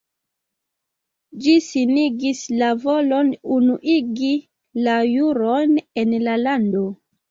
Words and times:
Ĝi 1.43 1.53
signis 1.65 2.41
la 2.63 2.71
volon 2.87 3.31
unuigi 3.59 4.33
la 4.91 5.01
juron 5.15 5.81
en 6.07 6.23
la 6.29 6.41
lando. 6.51 6.89